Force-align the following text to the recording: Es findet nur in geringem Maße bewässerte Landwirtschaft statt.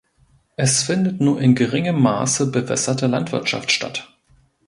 Es 0.55 0.81
findet 0.81 1.21
nur 1.21 1.39
in 1.39 1.53
geringem 1.53 2.01
Maße 2.01 2.49
bewässerte 2.51 3.05
Landwirtschaft 3.05 3.71
statt. 3.71 4.09